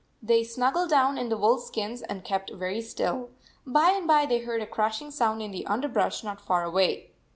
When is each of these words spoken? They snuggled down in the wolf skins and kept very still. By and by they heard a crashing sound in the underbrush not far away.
They 0.19 0.43
snuggled 0.43 0.89
down 0.89 1.19
in 1.19 1.29
the 1.29 1.37
wolf 1.37 1.61
skins 1.61 2.01
and 2.01 2.23
kept 2.23 2.49
very 2.51 2.81
still. 2.81 3.29
By 3.67 3.91
and 3.91 4.07
by 4.07 4.25
they 4.25 4.39
heard 4.39 4.63
a 4.63 4.65
crashing 4.65 5.11
sound 5.11 5.43
in 5.43 5.51
the 5.51 5.63
underbrush 5.67 6.23
not 6.23 6.41
far 6.41 6.63
away. 6.63 7.11